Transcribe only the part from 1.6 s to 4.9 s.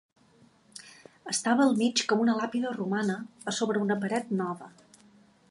al mig com una làpida romana a sobre una paret nova